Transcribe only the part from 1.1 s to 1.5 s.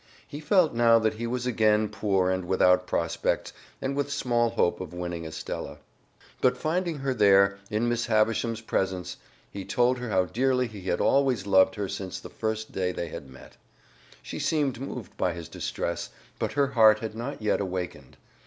he was